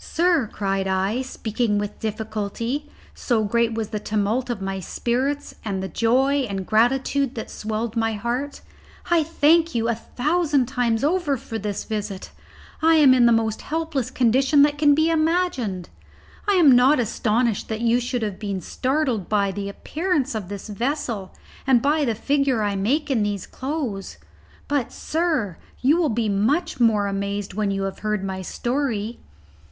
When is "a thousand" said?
9.88-10.66